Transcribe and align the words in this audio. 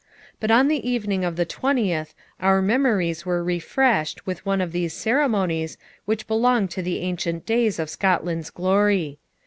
But 0.39 0.49
on 0.49 0.67
the 0.67 0.89
evening 0.89 1.23
of 1.23 1.35
the 1.35 1.45
20th 1.45 2.15
our 2.39 2.59
memories 2.59 3.23
were 3.23 3.43
refreshed 3.43 4.25
with 4.25 4.43
one 4.47 4.59
of 4.59 4.71
those 4.71 4.93
ceremonies 4.93 5.77
which 6.05 6.25
belong 6.25 6.67
to 6.69 6.81
the 6.81 7.01
ancient 7.01 7.45
days 7.45 7.77
of 7.77 7.87
Scotland's 7.87 8.49
glory. 8.49 9.19